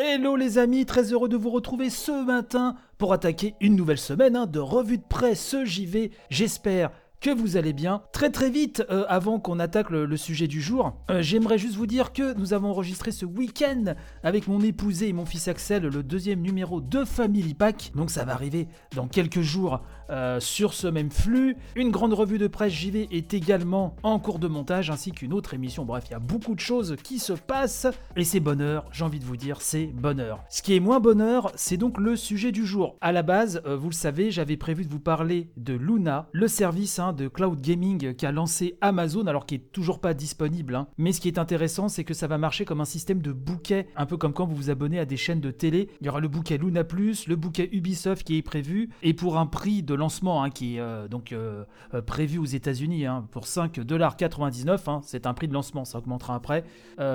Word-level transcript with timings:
Hello 0.00 0.36
les 0.36 0.58
amis, 0.58 0.86
très 0.86 1.12
heureux 1.12 1.28
de 1.28 1.36
vous 1.36 1.50
retrouver 1.50 1.90
ce 1.90 2.24
matin 2.24 2.76
pour 2.98 3.12
attaquer 3.12 3.56
une 3.60 3.74
nouvelle 3.74 3.98
semaine 3.98 4.36
hein, 4.36 4.46
de 4.46 4.60
revue 4.60 4.98
de 4.98 5.02
presse 5.02 5.56
JV. 5.64 6.12
J'espère 6.30 6.92
que 7.20 7.30
vous 7.30 7.56
allez 7.56 7.72
bien. 7.72 8.02
Très 8.12 8.30
très 8.30 8.48
vite, 8.48 8.84
euh, 8.90 9.04
avant 9.08 9.40
qu'on 9.40 9.58
attaque 9.58 9.90
le, 9.90 10.16
sujet 10.16 10.46
du 10.46 10.60
jour, 10.60 10.96
euh, 11.10 11.20
j'aimerais 11.20 11.58
juste 11.58 11.74
vous 11.74 11.88
dire 11.88 12.12
que 12.12 12.32
nous 12.38 12.52
avons 12.52 12.68
enregistré 12.68 13.10
ce 13.10 13.26
week-end 13.26 13.94
avec 14.22 14.46
mon 14.46 14.60
épousé 14.60 15.08
et 15.08 15.12
mon 15.12 15.26
fils 15.26 15.48
Axel 15.48 15.82
le 15.82 16.02
deuxième 16.04 16.42
numéro 16.42 16.80
de 16.80 17.04
Family 17.04 17.54
Pack. 17.54 17.90
Donc 17.96 18.12
ça 18.12 18.24
va 18.24 18.34
arriver 18.34 18.68
dans 18.94 19.08
quelques 19.08 19.40
jours 19.40 19.82
euh, 20.10 20.40
sur 20.40 20.74
ce 20.74 20.86
même 20.86 21.10
flux. 21.10 21.56
Une 21.76 21.90
grande 21.90 22.14
revue 22.14 22.38
de 22.38 22.46
presse 22.46 22.72
JV 22.72 23.08
est 23.10 23.34
également 23.34 23.96
en 24.02 24.18
cours 24.18 24.38
de 24.38 24.48
montage 24.48 24.90
ainsi 24.90 25.12
qu'une 25.12 25.32
autre 25.32 25.54
émission. 25.54 25.84
Bref, 25.84 26.04
il 26.08 26.12
y 26.12 26.16
a 26.16 26.20
beaucoup 26.20 26.54
de 26.54 26.60
choses 26.60 26.96
qui 27.02 27.18
se 27.18 27.32
passent 27.32 27.86
et 28.16 28.24
c'est 28.24 28.40
bonheur, 28.40 28.86
j'ai 28.92 29.04
envie 29.04 29.20
de 29.20 29.24
vous 29.24 29.36
dire, 29.36 29.60
c'est 29.60 29.86
bonheur. 29.86 30.44
Ce 30.48 30.62
qui 30.62 30.74
est 30.74 30.80
moins 30.80 31.00
bonheur, 31.00 31.52
c'est 31.54 31.76
donc 31.76 31.98
le 31.98 32.16
sujet 32.16 32.52
du 32.52 32.66
jour. 32.66 32.96
À 33.00 33.12
la 33.12 33.22
base, 33.22 33.62
vous 33.64 33.88
le 33.88 33.94
savez, 33.94 34.30
j'avais 34.30 34.56
prévu 34.56 34.84
de 34.84 34.90
vous 34.90 35.00
parler 35.00 35.50
de 35.56 35.74
Luna, 35.74 36.28
le 36.32 36.48
service 36.48 36.98
hein, 36.98 37.12
de 37.12 37.28
cloud 37.28 37.60
gaming 37.60 38.14
qu'a 38.14 38.32
lancé 38.32 38.76
Amazon, 38.80 39.26
alors 39.26 39.46
qui 39.46 39.56
est 39.56 39.72
toujours 39.72 40.00
pas 40.00 40.14
disponible. 40.14 40.74
Hein. 40.74 40.88
Mais 40.98 41.12
ce 41.12 41.20
qui 41.20 41.28
est 41.28 41.38
intéressant, 41.38 41.88
c'est 41.88 42.04
que 42.04 42.14
ça 42.14 42.26
va 42.26 42.38
marcher 42.38 42.64
comme 42.64 42.80
un 42.80 42.86
système 42.86 43.20
de 43.20 43.32
bouquet, 43.32 43.88
un 43.96 44.06
peu 44.06 44.16
comme 44.16 44.32
quand 44.32 44.46
vous 44.46 44.56
vous 44.56 44.70
abonnez 44.70 44.98
à 44.98 45.04
des 45.04 45.16
chaînes 45.16 45.40
de 45.40 45.50
télé. 45.50 45.88
Il 46.00 46.06
y 46.06 46.08
aura 46.08 46.20
le 46.20 46.28
bouquet 46.28 46.58
Luna 46.58 46.84
Plus, 46.84 47.26
le 47.26 47.36
bouquet 47.36 47.68
Ubisoft 47.72 48.26
qui 48.26 48.36
est 48.36 48.42
prévu, 48.42 48.90
et 49.02 49.14
pour 49.14 49.38
un 49.38 49.46
prix 49.46 49.82
de 49.82 49.94
lancement 49.98 50.42
hein, 50.42 50.50
qui 50.50 50.76
est 50.76 50.80
euh, 50.80 51.08
donc 51.08 51.32
euh, 51.32 51.64
euh, 51.94 52.00
prévu 52.00 52.38
aux 52.38 52.46
États-Unis 52.46 53.06
hein, 53.06 53.26
pour 53.30 53.44
5,99$, 53.44 55.00
c'est 55.02 55.26
un 55.26 55.34
prix 55.34 55.48
de 55.48 55.52
lancement, 55.52 55.84
ça 55.84 55.98
augmentera 55.98 56.34
après. 56.34 56.64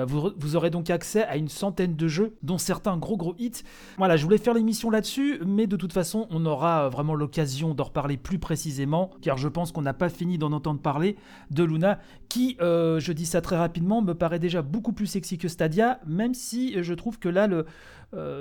Vous, 0.06 0.56
aurez 0.56 0.70
donc 0.70 0.90
accès 0.90 1.24
à 1.24 1.36
une 1.36 1.48
centaine 1.48 1.96
de 1.96 2.08
jeux, 2.08 2.36
dont 2.42 2.58
certains 2.58 2.96
gros 2.96 3.16
gros 3.16 3.34
hits. 3.38 3.62
Voilà, 3.98 4.16
je 4.16 4.24
voulais 4.24 4.38
faire 4.38 4.54
l'émission 4.54 4.90
là-dessus, 4.90 5.40
mais 5.44 5.66
de 5.66 5.76
toute 5.76 5.92
façon, 5.92 6.26
on 6.30 6.46
aura 6.46 6.88
vraiment 6.88 7.14
l'occasion 7.14 7.74
d'en 7.74 7.84
reparler 7.84 8.16
plus 8.16 8.38
précisément, 8.38 9.10
car 9.20 9.36
je 9.36 9.48
pense 9.48 9.72
qu'on 9.72 9.82
n'a 9.82 9.94
pas 9.94 10.08
fini 10.08 10.38
d'en 10.38 10.52
entendre 10.52 10.80
parler, 10.80 11.16
de 11.50 11.64
Luna, 11.64 11.98
qui, 12.28 12.56
je 12.60 13.12
dis 13.12 13.26
ça 13.26 13.40
très 13.40 13.56
rapidement, 13.56 14.02
me 14.02 14.14
paraît 14.14 14.38
déjà 14.38 14.62
beaucoup 14.62 14.92
plus 14.92 15.06
sexy 15.06 15.38
que 15.38 15.48
Stadia, 15.48 16.00
même 16.06 16.34
si 16.34 16.82
je 16.82 16.94
trouve 16.94 17.18
que 17.18 17.28
là, 17.28 17.46
le, 17.46 17.66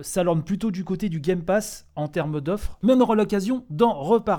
ça 0.02 0.24
l'orne 0.24 0.44
plutôt 0.44 0.72
du 0.72 0.84
côté 0.84 1.10
du 1.10 1.20
Game 1.20 1.44
Pass 1.44 1.88
en 1.96 2.08
termes 2.08 2.42
d'offres, 2.42 2.78
mais 2.84 2.94
on 2.94 3.02
aura 3.02 3.16
l'occasion 3.16 3.66
d'en 3.70 3.94
reparler. 3.94 4.33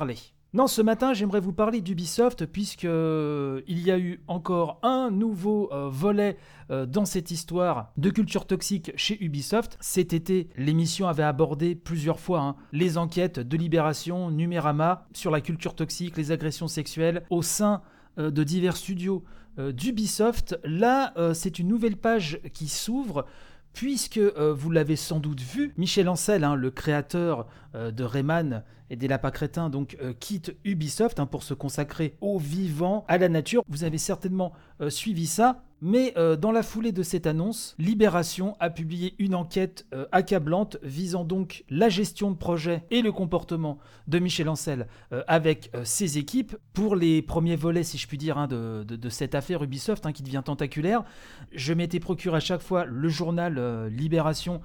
Non, 0.54 0.68
ce 0.68 0.82
matin, 0.82 1.14
j'aimerais 1.14 1.40
vous 1.40 1.52
parler 1.52 1.80
d'Ubisoft 1.80 2.46
puisque 2.46 2.84
euh, 2.84 3.60
il 3.66 3.80
y 3.80 3.90
a 3.90 3.98
eu 3.98 4.20
encore 4.28 4.78
un 4.84 5.10
nouveau 5.10 5.68
euh, 5.72 5.88
volet 5.88 6.36
euh, 6.70 6.86
dans 6.86 7.04
cette 7.04 7.32
histoire 7.32 7.90
de 7.96 8.08
culture 8.08 8.46
toxique 8.46 8.92
chez 8.94 9.20
Ubisoft. 9.20 9.76
Cet 9.80 10.12
été, 10.12 10.48
l'émission 10.56 11.08
avait 11.08 11.24
abordé 11.24 11.74
plusieurs 11.74 12.20
fois 12.20 12.40
hein, 12.40 12.56
les 12.70 12.98
enquêtes 12.98 13.40
de 13.40 13.56
Libération, 13.56 14.30
Numérama 14.30 15.08
sur 15.12 15.32
la 15.32 15.40
culture 15.40 15.74
toxique, 15.74 16.16
les 16.16 16.30
agressions 16.30 16.68
sexuelles 16.68 17.24
au 17.30 17.42
sein 17.42 17.82
de 18.16 18.44
divers 18.44 18.76
studios 18.76 19.24
d'Ubisoft. 19.58 20.56
Là, 20.62 21.12
c'est 21.34 21.58
une 21.58 21.66
nouvelle 21.66 21.96
page 21.96 22.38
qui 22.52 22.68
s'ouvre 22.68 23.26
puisque 23.72 24.20
vous 24.20 24.70
l'avez 24.70 24.94
sans 24.94 25.18
doute 25.18 25.40
vu, 25.40 25.74
Michel 25.76 26.08
Ancel, 26.08 26.44
hein, 26.44 26.54
le 26.54 26.70
créateur 26.70 27.48
de 27.74 28.04
Rayman 28.04 28.62
et 28.90 28.96
des 28.96 29.08
lapins 29.08 29.30
crétins 29.30 29.70
donc 29.70 29.96
euh, 30.02 30.12
quitte 30.12 30.56
Ubisoft 30.64 31.18
hein, 31.18 31.26
pour 31.26 31.42
se 31.42 31.54
consacrer 31.54 32.16
au 32.20 32.38
vivant, 32.38 33.04
à 33.08 33.18
la 33.18 33.28
nature. 33.28 33.62
Vous 33.68 33.84
avez 33.84 33.98
certainement 33.98 34.52
euh, 34.80 34.90
suivi 34.90 35.26
ça. 35.26 35.62
Mais 35.86 36.14
euh, 36.16 36.36
dans 36.36 36.52
la 36.52 36.62
foulée 36.62 36.92
de 36.92 37.02
cette 37.02 37.26
annonce, 37.26 37.74
Libération 37.78 38.56
a 38.58 38.70
publié 38.70 39.14
une 39.18 39.34
enquête 39.34 39.86
accablante 40.12 40.78
visant 40.82 41.24
donc 41.24 41.64
la 41.68 41.90
gestion 41.90 42.30
de 42.30 42.36
projet 42.36 42.84
et 42.90 43.02
le 43.02 43.12
comportement 43.12 43.78
de 44.06 44.18
Michel 44.18 44.48
Ancel 44.48 44.86
avec 45.26 45.70
ses 45.82 46.16
équipes. 46.16 46.56
Pour 46.72 46.96
les 46.96 47.20
premiers 47.20 47.56
volets, 47.56 47.82
si 47.82 47.98
je 47.98 48.08
puis 48.08 48.16
dire, 48.16 48.38
hein, 48.38 48.46
de, 48.46 49.08
cette 49.10 49.34
affaire 49.34 49.62
Ubisoft 49.62 50.06
hein, 50.06 50.12
qui 50.12 50.22
devient 50.22 50.42
tentaculaire, 50.42 51.04
je 51.52 51.74
m'étais 51.74 52.00
procuré 52.00 52.38
à 52.38 52.40
chaque 52.40 52.62
fois 52.62 52.86
le 52.86 53.08
journal 53.10 53.88
Libération 53.88 54.62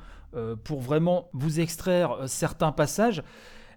pour 0.63 0.79
vraiment 0.79 1.29
vous 1.33 1.59
extraire 1.59 2.17
certains 2.27 2.71
passages. 2.71 3.23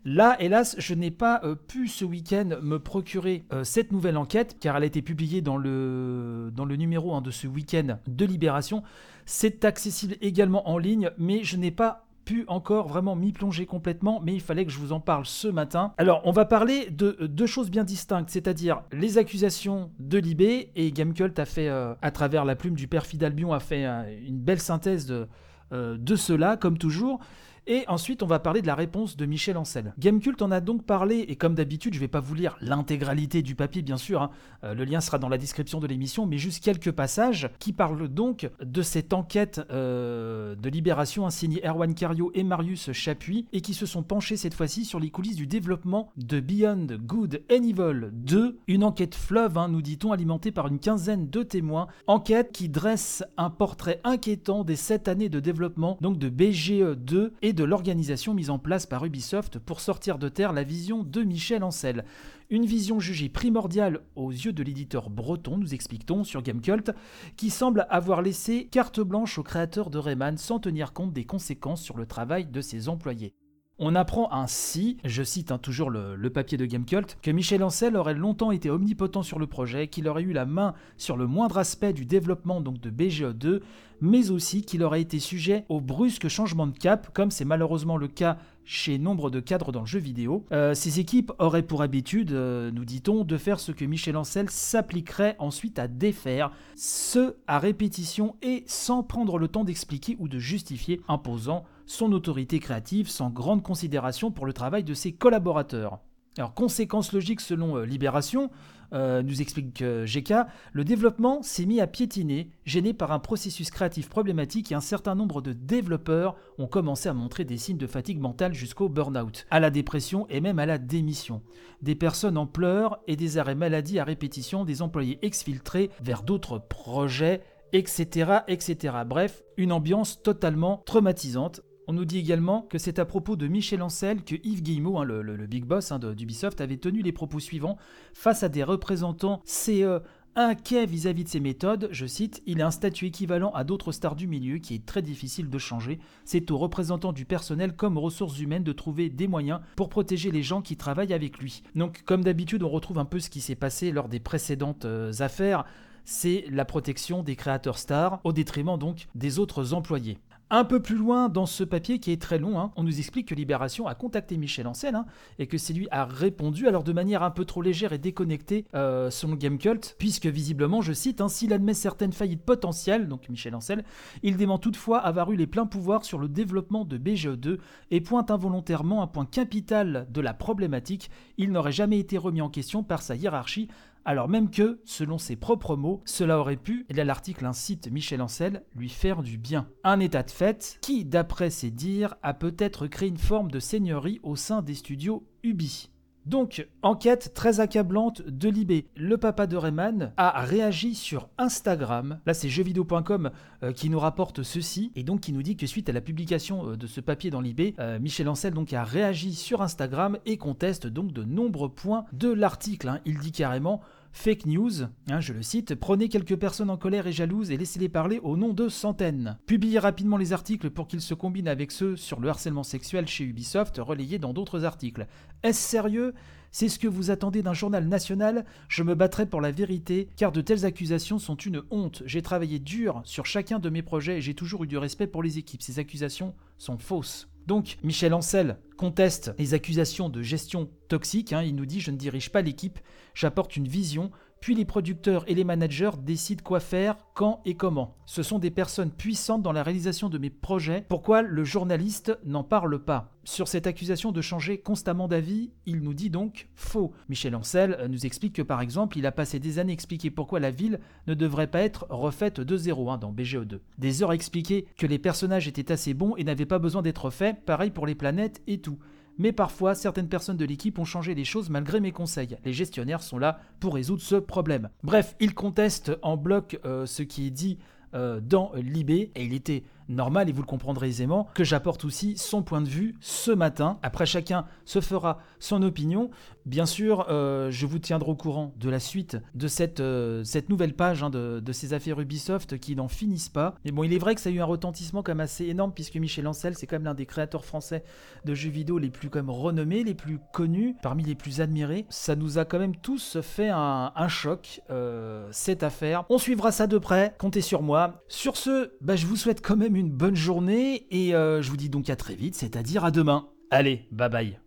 Là, 0.04 0.36
hélas, 0.40 0.74
je 0.78 0.94
n'ai 0.94 1.12
pas 1.12 1.40
euh, 1.44 1.54
pu 1.54 1.86
ce 1.86 2.04
week-end 2.04 2.58
me 2.60 2.78
procurer 2.78 3.44
euh, 3.52 3.62
cette 3.62 3.92
nouvelle 3.92 4.16
enquête, 4.16 4.56
car 4.58 4.76
elle 4.76 4.82
a 4.82 4.86
été 4.86 5.00
publiée 5.00 5.42
dans 5.42 5.56
le, 5.56 6.50
dans 6.54 6.64
le 6.64 6.74
numéro 6.74 7.14
1 7.14 7.20
de 7.20 7.30
ce 7.30 7.46
week-end 7.46 7.98
de 8.08 8.24
Libération. 8.24 8.82
C'est 9.26 9.64
accessible 9.64 10.16
également 10.20 10.68
en 10.68 10.76
ligne, 10.76 11.10
mais 11.18 11.44
je 11.44 11.56
n'ai 11.56 11.70
pas 11.70 12.06
pu 12.24 12.44
encore 12.48 12.88
vraiment 12.88 13.14
m'y 13.14 13.32
plonger 13.32 13.64
complètement, 13.64 14.20
mais 14.24 14.34
il 14.34 14.40
fallait 14.40 14.64
que 14.64 14.72
je 14.72 14.78
vous 14.78 14.92
en 14.92 14.98
parle 14.98 15.24
ce 15.24 15.46
matin. 15.46 15.92
Alors, 15.98 16.20
on 16.24 16.32
va 16.32 16.46
parler 16.46 16.90
de 16.90 17.16
euh, 17.20 17.28
deux 17.28 17.46
choses 17.46 17.70
bien 17.70 17.84
distinctes, 17.84 18.30
c'est-à-dire 18.30 18.82
les 18.90 19.18
accusations 19.18 19.92
de 20.00 20.18
Libé, 20.18 20.72
et 20.74 20.90
Gamecult 20.90 21.38
a 21.38 21.44
fait, 21.44 21.68
à 21.68 22.10
travers 22.10 22.44
la 22.44 22.56
plume 22.56 22.74
du 22.74 22.88
père 22.88 23.06
Fidalbion, 23.06 23.52
a 23.52 23.60
fait 23.60 23.84
une 24.26 24.38
belle 24.38 24.60
synthèse 24.60 25.06
de, 25.06 25.28
de 25.72 26.16
cela, 26.16 26.56
comme 26.56 26.78
toujours. 26.78 27.20
Et 27.66 27.84
ensuite, 27.86 28.24
on 28.24 28.26
va 28.26 28.40
parler 28.40 28.60
de 28.60 28.66
la 28.66 28.74
réponse 28.74 29.16
de 29.16 29.24
Michel 29.24 29.56
Ancel. 29.56 29.94
Gamecult 29.98 30.42
en 30.42 30.50
a 30.50 30.60
donc 30.60 30.84
parlé, 30.84 31.20
et 31.28 31.36
comme 31.36 31.54
d'habitude, 31.54 31.94
je 31.94 31.98
ne 31.98 32.02
vais 32.02 32.08
pas 32.08 32.18
vous 32.18 32.34
lire 32.34 32.56
l'intégralité 32.60 33.40
du 33.42 33.54
papier, 33.54 33.82
bien 33.82 33.96
sûr, 33.96 34.22
hein. 34.22 34.30
euh, 34.64 34.74
le 34.74 34.84
lien 34.84 35.00
sera 35.00 35.18
dans 35.18 35.28
la 35.28 35.38
description 35.38 35.78
de 35.78 35.86
l'émission, 35.86 36.26
mais 36.26 36.38
juste 36.38 36.62
quelques 36.62 36.90
passages 36.90 37.50
qui 37.60 37.72
parlent 37.72 38.08
donc 38.08 38.50
de 38.60 38.82
cette 38.82 39.12
enquête 39.12 39.60
euh, 39.70 40.56
de 40.56 40.68
libération 40.68 41.28
signée 41.30 41.64
Erwan 41.64 41.94
Cario 41.94 42.32
et 42.34 42.42
Marius 42.42 42.90
Chapuis, 42.90 43.46
et 43.52 43.60
qui 43.60 43.74
se 43.74 43.86
sont 43.86 44.02
penchés 44.02 44.36
cette 44.36 44.54
fois-ci 44.54 44.84
sur 44.84 44.98
les 44.98 45.10
coulisses 45.10 45.36
du 45.36 45.46
développement 45.46 46.10
de 46.16 46.40
Beyond 46.40 46.86
Good 47.00 47.42
and 47.50 47.62
Evil 47.62 48.10
2, 48.12 48.58
une 48.66 48.82
enquête 48.82 49.14
fleuve, 49.14 49.56
hein, 49.56 49.68
nous 49.68 49.82
dit-on, 49.82 50.10
alimentée 50.10 50.50
par 50.50 50.66
une 50.66 50.80
quinzaine 50.80 51.30
de 51.30 51.44
témoins, 51.44 51.86
enquête 52.08 52.50
qui 52.52 52.68
dresse 52.68 53.22
un 53.36 53.50
portrait 53.50 54.00
inquiétant 54.02 54.64
des 54.64 54.76
sept 54.76 55.06
années 55.06 55.28
de 55.28 55.38
développement, 55.38 55.96
donc 56.00 56.18
de 56.18 56.28
BGE 56.28 56.96
2 56.96 57.34
et 57.40 57.51
de 57.52 57.64
l'organisation 57.64 58.34
mise 58.34 58.50
en 58.50 58.58
place 58.58 58.86
par 58.86 59.04
Ubisoft 59.04 59.58
pour 59.58 59.80
sortir 59.80 60.18
de 60.18 60.28
terre 60.28 60.52
la 60.52 60.62
vision 60.62 61.02
de 61.02 61.22
Michel 61.22 61.64
Ancel. 61.64 62.04
Une 62.50 62.66
vision 62.66 63.00
jugée 63.00 63.28
primordiale 63.28 64.00
aux 64.14 64.30
yeux 64.30 64.52
de 64.52 64.62
l'éditeur 64.62 65.10
breton, 65.10 65.58
nous 65.58 65.74
explique-t-on 65.74 66.24
sur 66.24 66.42
Gamecult, 66.42 66.92
qui 67.36 67.50
semble 67.50 67.86
avoir 67.90 68.22
laissé 68.22 68.66
carte 68.66 69.00
blanche 69.00 69.38
aux 69.38 69.42
créateurs 69.42 69.90
de 69.90 69.98
Rayman 69.98 70.38
sans 70.38 70.58
tenir 70.58 70.92
compte 70.92 71.12
des 71.12 71.24
conséquences 71.24 71.82
sur 71.82 71.96
le 71.96 72.06
travail 72.06 72.46
de 72.46 72.60
ses 72.60 72.88
employés. 72.88 73.34
On 73.78 73.94
apprend 73.94 74.30
ainsi, 74.32 74.98
je 75.02 75.22
cite 75.22 75.50
hein, 75.50 75.58
toujours 75.58 75.90
le, 75.90 76.30
papier 76.30 76.58
de 76.58 76.66
Gamecult, 76.66 77.18
que 77.22 77.30
Michel 77.30 77.64
Ancel 77.64 77.96
aurait 77.96 78.14
longtemps 78.14 78.52
été 78.52 78.68
omnipotent 78.68 79.22
sur 79.22 79.38
le 79.38 79.46
projet, 79.46 79.88
qu'il 79.88 80.06
aurait 80.08 80.22
eu 80.22 80.32
la 80.32 80.44
main 80.44 80.74
sur 80.98 81.16
le 81.16 81.26
moindre 81.26 81.56
aspect 81.56 81.94
du 81.94 82.04
développement 82.04 82.60
donc 82.60 82.80
de 82.80 82.90
BGE2, 82.90 83.60
mais 84.02 84.30
aussi 84.30 84.62
qu'il 84.62 84.82
aurait 84.82 85.00
été 85.00 85.18
sujet 85.18 85.64
aux 85.70 85.80
brusques 85.80 86.28
changements 86.28 86.66
de 86.66 86.76
cap, 86.76 87.12
comme 87.14 87.30
c'est 87.30 87.46
malheureusement 87.46 87.96
le 87.96 88.08
cas 88.08 88.36
chez 88.64 88.98
nombre 88.98 89.30
de 89.30 89.40
cadres 89.40 89.72
dans 89.72 89.80
le 89.80 89.86
jeu 89.86 89.98
vidéo. 89.98 90.44
Euh, 90.52 90.74
ces 90.74 91.00
équipes 91.00 91.32
auraient 91.38 91.62
pour 91.62 91.82
habitude, 91.82 92.32
euh, 92.32 92.70
nous 92.70 92.84
dit-on, 92.84 93.24
de 93.24 93.36
faire 93.36 93.58
ce 93.58 93.72
que 93.72 93.84
Michel 93.84 94.16
Ancel 94.16 94.50
s'appliquerait 94.50 95.34
ensuite 95.38 95.78
à 95.78 95.88
défaire, 95.88 96.52
ce 96.76 97.36
à 97.46 97.58
répétition 97.58 98.36
et 98.42 98.64
sans 98.66 99.02
prendre 99.02 99.38
le 99.38 99.48
temps 99.48 99.64
d'expliquer 99.64 100.16
ou 100.20 100.28
de 100.28 100.38
justifier, 100.38 101.00
imposant 101.08 101.64
son 101.86 102.12
autorité 102.12 102.58
créative 102.58 103.08
sans 103.08 103.30
grande 103.30 103.62
considération 103.62 104.30
pour 104.30 104.46
le 104.46 104.52
travail 104.52 104.84
de 104.84 104.94
ses 104.94 105.12
collaborateurs. 105.12 106.00
Alors, 106.38 106.54
conséquence 106.54 107.12
logique 107.12 107.42
selon 107.42 107.76
euh, 107.76 107.84
Libération, 107.84 108.50
euh, 108.94 109.22
nous 109.22 109.42
explique 109.42 109.82
euh, 109.82 110.06
GK, 110.06 110.34
le 110.72 110.84
développement 110.84 111.42
s'est 111.42 111.66
mis 111.66 111.80
à 111.80 111.86
piétiner, 111.86 112.50
gêné 112.64 112.94
par 112.94 113.12
un 113.12 113.18
processus 113.18 113.70
créatif 113.70 114.08
problématique 114.08 114.72
et 114.72 114.74
un 114.74 114.80
certain 114.80 115.14
nombre 115.14 115.42
de 115.42 115.52
développeurs 115.52 116.36
ont 116.58 116.66
commencé 116.66 117.08
à 117.08 117.14
montrer 117.14 117.44
des 117.44 117.58
signes 117.58 117.78
de 117.78 117.86
fatigue 117.86 118.18
mentale 118.18 118.54
jusqu'au 118.54 118.88
burn-out, 118.88 119.46
à 119.50 119.60
la 119.60 119.70
dépression 119.70 120.26
et 120.28 120.40
même 120.40 120.58
à 120.58 120.66
la 120.66 120.78
démission. 120.78 121.42
Des 121.82 121.94
personnes 121.94 122.38
en 122.38 122.46
pleurs 122.46 122.98
et 123.06 123.16
des 123.16 123.36
arrêts 123.36 123.54
maladie 123.54 123.98
à 123.98 124.04
répétition, 124.04 124.64
des 124.64 124.80
employés 124.80 125.18
exfiltrés 125.22 125.90
vers 126.00 126.22
d'autres 126.22 126.58
projets 126.58 127.42
etc., 127.72 128.40
etc. 128.48 128.96
Bref, 129.06 129.42
une 129.56 129.72
ambiance 129.72 130.22
totalement 130.22 130.82
traumatisante 130.84 131.62
on 131.88 131.92
nous 131.92 132.04
dit 132.04 132.18
également 132.18 132.62
que 132.62 132.78
c'est 132.78 132.98
à 132.98 133.04
propos 133.04 133.36
de 133.36 133.48
Michel 133.48 133.82
Ancel 133.82 134.22
que 134.22 134.36
Yves 134.44 134.62
Guillemot, 134.62 134.98
hein, 134.98 135.04
le, 135.04 135.46
big 135.46 135.64
boss 135.64 135.92
hein, 135.92 135.98
d'Ubisoft, 135.98 136.60
avait 136.60 136.76
tenu 136.76 137.02
les 137.02 137.12
propos 137.12 137.40
suivants 137.40 137.76
face 138.12 138.42
à 138.42 138.48
des 138.48 138.62
représentants 138.62 139.42
CE 139.44 140.00
inquiets 140.34 140.86
vis-à-vis 140.86 141.24
de 141.24 141.28
ses 141.28 141.40
méthodes, 141.40 141.88
je 141.90 142.06
cite, 142.06 142.42
il 142.46 142.62
a 142.62 142.66
un 142.66 142.70
statut 142.70 143.06
équivalent 143.06 143.50
à 143.50 143.64
d'autres 143.64 143.92
stars 143.92 144.16
du 144.16 144.26
milieu 144.26 144.58
qui 144.58 144.74
est 144.74 144.86
très 144.86 145.02
difficile 145.02 145.50
de 145.50 145.58
changer. 145.58 145.98
C'est 146.24 146.50
aux 146.50 146.58
représentants 146.58 147.12
du 147.12 147.24
personnel 147.24 147.74
comme 147.74 147.98
ressources 147.98 148.38
humaines 148.38 148.64
de 148.64 148.72
trouver 148.72 149.10
des 149.10 149.28
moyens 149.28 149.60
pour 149.76 149.88
protéger 149.88 150.30
les 150.30 150.42
gens 150.42 150.62
qui 150.62 150.76
travaillent 150.76 151.12
avec 151.12 151.38
lui. 151.38 151.62
Donc 151.74 152.02
comme 152.04 152.24
d'habitude, 152.24 152.62
on 152.62 152.70
retrouve 152.70 152.98
un 152.98 153.04
peu 153.04 153.20
ce 153.20 153.30
qui 153.30 153.40
s'est 153.40 153.54
passé 153.54 153.92
lors 153.92 154.08
des 154.08 154.20
précédentes 154.20 154.84
euh, 154.84 155.12
affaires, 155.20 155.64
c'est 156.04 156.44
la 156.50 156.64
protection 156.64 157.22
des 157.22 157.36
créateurs 157.36 157.78
stars 157.78 158.20
au 158.24 158.32
détriment 158.32 158.78
donc 158.78 159.06
des 159.14 159.38
autres 159.38 159.74
employés. 159.74 160.18
Un 160.54 160.64
peu 160.64 160.80
plus 160.80 160.96
loin 160.96 161.30
dans 161.30 161.46
ce 161.46 161.64
papier 161.64 161.98
qui 161.98 162.12
est 162.12 162.20
très 162.20 162.36
long, 162.36 162.60
hein, 162.60 162.72
on 162.76 162.82
nous 162.82 162.98
explique 162.98 163.28
que 163.28 163.34
Libération 163.34 163.86
a 163.86 163.94
contacté 163.94 164.36
Michel 164.36 164.66
Ancel 164.66 164.94
hein, 164.94 165.06
et 165.38 165.46
que 165.46 165.56
c'est 165.56 165.72
lui 165.72 165.88
a 165.90 166.04
répondu, 166.04 166.68
alors 166.68 166.84
de 166.84 166.92
manière 166.92 167.22
un 167.22 167.30
peu 167.30 167.46
trop 167.46 167.62
légère 167.62 167.94
et 167.94 167.98
déconnectée 167.98 168.66
euh, 168.74 169.08
selon 169.08 169.34
Gamecult, 169.34 169.96
puisque 169.98 170.26
visiblement, 170.26 170.82
je 170.82 170.92
cite, 170.92 171.22
hein, 171.22 171.30
s'il 171.30 171.54
admet 171.54 171.72
certaines 171.72 172.12
faillites 172.12 172.44
potentielles, 172.44 173.08
donc 173.08 173.30
Michel 173.30 173.54
Ancel, 173.54 173.82
il 174.22 174.36
dément 174.36 174.58
toutefois 174.58 174.98
avoir 174.98 175.32
eu 175.32 175.36
les 175.36 175.46
pleins 175.46 175.64
pouvoirs 175.64 176.04
sur 176.04 176.18
le 176.18 176.28
développement 176.28 176.84
de 176.84 176.98
BGE2 176.98 177.56
et 177.90 178.02
pointe 178.02 178.30
involontairement 178.30 179.02
un 179.02 179.06
point 179.06 179.24
capital 179.24 180.06
de 180.10 180.20
la 180.20 180.34
problématique, 180.34 181.10
il 181.38 181.50
n'aurait 181.50 181.72
jamais 181.72 181.98
été 181.98 182.18
remis 182.18 182.42
en 182.42 182.50
question 182.50 182.82
par 182.82 183.00
sa 183.00 183.16
hiérarchie 183.16 183.68
alors 184.04 184.28
même 184.28 184.50
que, 184.50 184.80
selon 184.84 185.18
ses 185.18 185.36
propres 185.36 185.76
mots, 185.76 186.02
cela 186.04 186.38
aurait 186.38 186.56
pu, 186.56 186.86
et 186.88 186.94
là 186.94 187.04
l'article 187.04 187.46
incite 187.46 187.90
Michel 187.90 188.20
Ancel, 188.22 188.64
lui 188.74 188.88
faire 188.88 189.22
du 189.22 189.38
bien. 189.38 189.68
Un 189.84 190.00
état 190.00 190.22
de 190.22 190.30
fait 190.30 190.78
qui, 190.80 191.04
d'après 191.04 191.50
ses 191.50 191.70
dires, 191.70 192.16
a 192.22 192.34
peut-être 192.34 192.86
créé 192.86 193.08
une 193.08 193.18
forme 193.18 193.50
de 193.50 193.60
seigneurie 193.60 194.20
au 194.22 194.36
sein 194.36 194.62
des 194.62 194.74
studios 194.74 195.26
Ubi. 195.42 195.91
Donc, 196.24 196.68
enquête 196.82 197.32
très 197.34 197.58
accablante 197.58 198.22
de 198.22 198.48
Libé. 198.48 198.86
Le 198.96 199.16
papa 199.18 199.48
de 199.48 199.56
Rayman 199.56 200.12
a 200.16 200.40
réagi 200.42 200.94
sur 200.94 201.28
Instagram. 201.36 202.20
Là, 202.26 202.34
c'est 202.34 202.48
jeuxvideo.com 202.48 203.30
euh, 203.62 203.72
qui 203.72 203.90
nous 203.90 203.98
rapporte 203.98 204.44
ceci 204.44 204.92
et 204.94 205.02
donc 205.02 205.20
qui 205.20 205.32
nous 205.32 205.42
dit 205.42 205.56
que 205.56 205.66
suite 205.66 205.88
à 205.88 205.92
la 205.92 206.00
publication 206.00 206.70
euh, 206.70 206.76
de 206.76 206.86
ce 206.86 207.00
papier 207.00 207.30
dans 207.30 207.40
Libé, 207.40 207.74
euh, 207.80 207.98
Michel 207.98 208.28
Ancel 208.28 208.54
donc 208.54 208.72
a 208.72 208.84
réagi 208.84 209.34
sur 209.34 209.62
Instagram 209.62 210.16
et 210.24 210.36
conteste 210.36 210.86
donc 210.86 211.12
de 211.12 211.24
nombreux 211.24 211.70
points 211.70 212.04
de 212.12 212.30
l'article. 212.30 212.88
Hein. 212.88 213.00
Il 213.04 213.18
dit 213.18 213.32
carrément 213.32 213.80
Fake 214.14 214.44
news, 214.44 214.82
hein, 215.10 215.20
je 215.20 215.32
le 215.32 215.42
cite, 215.42 215.74
prenez 215.74 216.08
quelques 216.08 216.36
personnes 216.36 216.68
en 216.68 216.76
colère 216.76 217.06
et 217.06 217.12
jalouses 217.12 217.50
et 217.50 217.56
laissez-les 217.56 217.88
parler 217.88 218.20
au 218.22 218.36
nom 218.36 218.52
de 218.52 218.68
centaines. 218.68 219.38
Publiez 219.46 219.78
rapidement 219.78 220.18
les 220.18 220.34
articles 220.34 220.70
pour 220.70 220.86
qu'ils 220.86 221.00
se 221.00 221.14
combinent 221.14 221.48
avec 221.48 221.72
ceux 221.72 221.96
sur 221.96 222.20
le 222.20 222.28
harcèlement 222.28 222.62
sexuel 222.62 223.08
chez 223.08 223.24
Ubisoft 223.24 223.78
relayés 223.78 224.18
dans 224.18 224.34
d'autres 224.34 224.64
articles. 224.64 225.06
Est-ce 225.42 225.66
sérieux? 225.66 226.12
C'est 226.52 226.68
ce 226.68 226.78
que 226.78 226.86
vous 226.86 227.10
attendez 227.10 227.42
d'un 227.42 227.54
journal 227.54 227.88
national? 227.88 228.44
Je 228.68 228.82
me 228.82 228.94
battrai 228.94 229.24
pour 229.24 229.40
la 229.40 229.50
vérité, 229.50 230.10
car 230.16 230.30
de 230.30 230.42
telles 230.42 230.66
accusations 230.66 231.18
sont 231.18 231.36
une 231.36 231.62
honte. 231.70 232.02
J'ai 232.04 232.20
travaillé 232.20 232.58
dur 232.58 233.00
sur 233.04 233.24
chacun 233.24 233.58
de 233.58 233.70
mes 233.70 233.82
projets 233.82 234.18
et 234.18 234.20
j'ai 234.20 234.34
toujours 234.34 234.64
eu 234.64 234.66
du 234.66 234.76
respect 234.76 235.06
pour 235.06 235.22
les 235.22 235.38
équipes. 235.38 235.62
Ces 235.62 235.78
accusations 235.78 236.34
sont 236.58 236.76
fausses. 236.76 237.31
Donc, 237.46 237.78
Michel 237.82 238.14
Ancel 238.14 238.58
conteste 238.76 239.32
les 239.38 239.54
accusations 239.54 240.08
de 240.08 240.22
gestion 240.22 240.70
toxique. 240.88 241.32
Hein. 241.32 241.42
il 241.42 241.54
nous 241.54 241.66
dit 241.66 241.80
Je 241.80 241.90
ne 241.90 241.96
dirige 241.96 242.30
pas 242.30 242.42
l'équipe, 242.42 242.78
j'apporte 243.14 243.56
une 243.56 243.68
vision, 243.68 244.10
puis 244.42 244.56
les 244.56 244.64
producteurs 244.64 245.24
et 245.28 245.34
les 245.34 245.44
managers 245.44 245.92
décident 246.02 246.42
quoi 246.42 246.58
faire, 246.58 246.96
quand 247.14 247.40
et 247.44 247.54
comment. 247.54 247.94
Ce 248.06 248.24
sont 248.24 248.40
des 248.40 248.50
personnes 248.50 248.90
puissantes 248.90 249.40
dans 249.40 249.52
la 249.52 249.62
réalisation 249.62 250.08
de 250.08 250.18
mes 250.18 250.30
projets. 250.30 250.84
Pourquoi 250.88 251.22
le 251.22 251.44
journaliste 251.44 252.18
n'en 252.24 252.42
parle 252.42 252.80
pas? 252.80 253.12
Sur 253.22 253.46
cette 253.46 253.68
accusation 253.68 254.10
de 254.10 254.20
changer 254.20 254.58
constamment 254.58 255.06
d'avis, 255.06 255.52
il 255.64 255.80
nous 255.80 255.94
dit 255.94 256.10
donc 256.10 256.48
faux. 256.56 256.92
Michel 257.08 257.36
Ancel 257.36 257.86
nous 257.88 258.04
explique 258.04 258.34
que 258.34 258.42
par 258.42 258.60
exemple, 258.60 258.98
il 258.98 259.06
a 259.06 259.12
passé 259.12 259.38
des 259.38 259.60
années 259.60 259.72
à 259.72 259.74
expliquer 259.74 260.10
pourquoi 260.10 260.40
la 260.40 260.50
ville 260.50 260.80
ne 261.06 261.14
devrait 261.14 261.46
pas 261.46 261.60
être 261.60 261.86
refaite 261.88 262.40
de 262.40 262.56
zéro 262.56 262.90
hein, 262.90 262.98
dans 262.98 263.12
BGE2. 263.12 263.60
Des 263.78 264.02
heures 264.02 264.10
à 264.10 264.16
expliquer 264.16 264.66
que 264.76 264.88
les 264.88 264.98
personnages 264.98 265.46
étaient 265.46 265.70
assez 265.70 265.94
bons 265.94 266.16
et 266.16 266.24
n'avaient 266.24 266.46
pas 266.46 266.58
besoin 266.58 266.82
d'être 266.82 267.10
faits, 267.10 267.44
pareil 267.44 267.70
pour 267.70 267.86
les 267.86 267.94
planètes 267.94 268.42
et 268.48 268.58
tout 268.58 268.80
mais 269.18 269.32
parfois 269.32 269.74
certaines 269.74 270.08
personnes 270.08 270.36
de 270.36 270.44
l'équipe 270.44 270.78
ont 270.78 270.84
changé 270.84 271.14
les 271.14 271.24
choses 271.24 271.50
malgré 271.50 271.80
mes 271.80 271.92
conseils. 271.92 272.36
Les 272.44 272.52
gestionnaires 272.52 273.02
sont 273.02 273.18
là 273.18 273.40
pour 273.60 273.74
résoudre 273.74 274.02
ce 274.02 274.16
problème. 274.16 274.70
Bref, 274.82 275.16
il 275.20 275.34
conteste 275.34 275.92
en 276.02 276.16
bloc 276.16 276.58
euh, 276.64 276.86
ce 276.86 277.02
qui 277.02 277.26
est 277.26 277.30
dit 277.30 277.58
euh, 277.94 278.20
dans 278.20 278.52
l'IB 278.54 278.90
et 278.90 279.12
il 279.16 279.34
était 279.34 279.64
normal, 279.88 280.28
et 280.28 280.32
vous 280.32 280.42
le 280.42 280.46
comprendrez 280.46 280.88
aisément, 280.88 281.28
que 281.34 281.44
j'apporte 281.44 281.84
aussi 281.84 282.16
son 282.16 282.42
point 282.42 282.60
de 282.60 282.68
vue 282.68 282.96
ce 283.00 283.30
matin. 283.30 283.78
Après, 283.82 284.06
chacun 284.06 284.44
se 284.64 284.80
fera 284.80 285.18
son 285.38 285.62
opinion. 285.62 286.10
Bien 286.44 286.66
sûr, 286.66 287.06
euh, 287.08 287.50
je 287.50 287.66
vous 287.66 287.78
tiendrai 287.78 288.10
au 288.10 288.16
courant 288.16 288.52
de 288.58 288.68
la 288.68 288.80
suite 288.80 289.16
de 289.34 289.46
cette, 289.46 289.80
euh, 289.80 290.24
cette 290.24 290.48
nouvelle 290.48 290.74
page 290.74 291.02
hein, 291.02 291.10
de, 291.10 291.40
de, 291.40 291.52
ces 291.52 291.72
affaires 291.72 292.00
Ubisoft 292.00 292.58
qui 292.58 292.74
n'en 292.74 292.88
finissent 292.88 293.28
pas. 293.28 293.54
Mais 293.64 293.70
bon, 293.70 293.84
il 293.84 293.92
est 293.92 293.98
vrai 293.98 294.14
que 294.14 294.20
ça 294.20 294.28
a 294.28 294.32
eu 294.32 294.40
un 294.40 294.44
retentissement 294.44 295.02
quand 295.02 295.12
même 295.12 295.20
assez 295.20 295.46
énorme, 295.46 295.72
puisque 295.72 295.96
Michel 295.96 296.26
Ancel, 296.26 296.56
c'est 296.56 296.66
quand 296.66 296.76
même 296.76 296.84
l'un 296.84 296.94
des 296.94 297.06
créateurs 297.06 297.44
français 297.44 297.84
de 298.24 298.34
jeux 298.34 298.50
vidéo 298.50 298.78
les 298.78 298.90
plus 298.90 299.08
comme 299.08 299.30
renommés, 299.30 299.84
les 299.84 299.94
plus 299.94 300.18
connus, 300.32 300.76
parmi 300.82 301.04
les 301.04 301.14
plus 301.14 301.40
admirés. 301.40 301.86
Ça 301.90 302.16
nous 302.16 302.38
a 302.38 302.44
quand 302.44 302.58
même 302.58 302.76
tous 302.76 303.20
fait 303.20 303.50
un, 303.50 304.08
choc, 304.08 304.60
euh, 304.70 305.28
cette 305.30 305.62
affaire. 305.62 306.04
On 306.10 306.18
suivra 306.18 306.52
ça 306.52 306.66
de 306.66 306.78
près, 306.78 307.14
comptez 307.18 307.40
sur 307.40 307.62
moi. 307.62 308.02
Sur 308.08 308.36
ce, 308.36 308.72
bah, 308.80 308.96
je 308.96 309.06
vous 309.06 309.16
souhaite 309.16 309.40
quand 309.44 309.56
même 309.56 309.76
une 309.82 309.90
bonne 309.90 310.14
journée 310.14 310.86
et 310.90 311.14
euh, 311.14 311.42
je 311.42 311.50
vous 311.50 311.56
dis 311.56 311.68
donc 311.68 311.90
à 311.90 311.96
très 311.96 312.14
vite, 312.14 312.36
c'est-à-dire 312.36 312.84
à 312.84 312.90
demain. 312.90 313.28
Allez, 313.50 313.84
bye 313.90 314.08
bye. 314.08 314.38